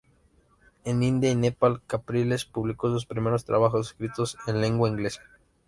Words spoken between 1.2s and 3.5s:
y Nepal Capriles publicó sus primeros